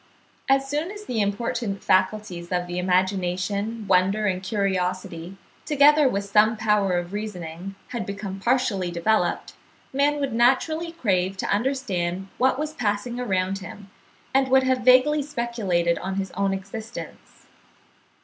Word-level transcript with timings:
As 0.49 0.67
soon 0.67 0.89
as 0.89 1.05
the 1.05 1.21
important 1.21 1.83
faculties 1.83 2.51
of 2.51 2.65
the 2.65 2.79
imagination, 2.79 3.85
wonder, 3.87 4.25
and 4.25 4.41
curiosity, 4.41 5.37
together 5.63 6.09
with 6.09 6.23
some 6.25 6.57
power 6.57 6.93
of 6.97 7.13
reasoning, 7.13 7.75
had 7.89 8.03
become 8.07 8.39
partially 8.39 8.89
developed, 8.89 9.53
man 9.93 10.19
would 10.19 10.33
naturally 10.33 10.91
crave 10.91 11.37
to 11.37 11.49
understand 11.55 12.29
what 12.39 12.57
was 12.57 12.73
passing 12.73 13.19
around 13.19 13.59
him, 13.59 13.91
and 14.33 14.47
would 14.47 14.63
have 14.63 14.79
vaguely 14.79 15.21
speculated 15.21 15.99
on 15.99 16.15
his 16.15 16.31
own 16.31 16.51
existence. 16.51 17.45